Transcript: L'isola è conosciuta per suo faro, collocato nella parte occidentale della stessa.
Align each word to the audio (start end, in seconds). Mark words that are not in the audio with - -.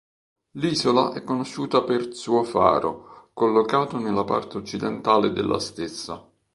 L'isola 0.53 1.13
è 1.13 1.23
conosciuta 1.23 1.83
per 1.83 2.15
suo 2.15 2.41
faro, 2.41 3.29
collocato 3.33 3.99
nella 3.99 4.23
parte 4.23 4.57
occidentale 4.57 5.31
della 5.31 5.59
stessa. 5.59 6.27